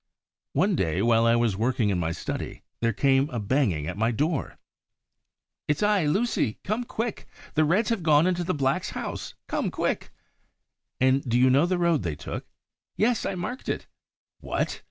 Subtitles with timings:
[0.53, 4.09] One day, while I was working in my study, there came a banging at my
[4.09, 4.57] door.
[5.67, 6.57] "It's I, Lucie!
[6.63, 9.35] Come quick: the Reds have gone into the Blacks' house.
[9.45, 10.09] Come quick!"
[10.99, 12.47] "And do you know the road they took?"
[12.97, 13.85] "Yes, I marked it."
[14.39, 14.79] "What!